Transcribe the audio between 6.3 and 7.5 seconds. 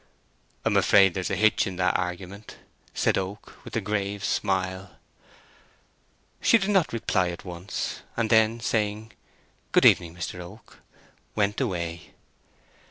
She did not reply at